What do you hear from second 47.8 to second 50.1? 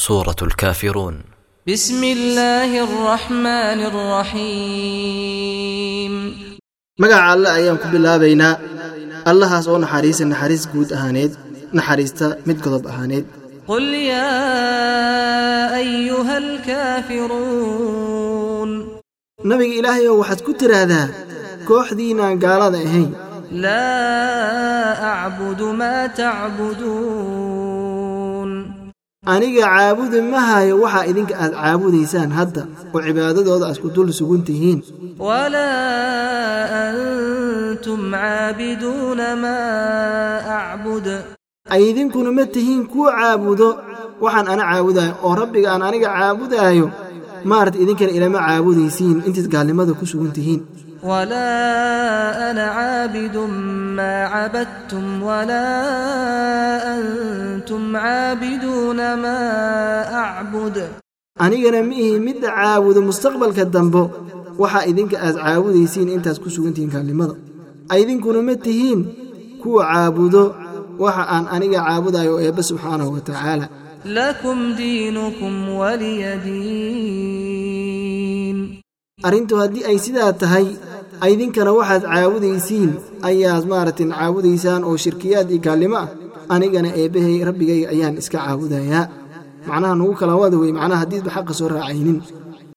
idinkana ilama caabudaysiin intaad gaalnimada ku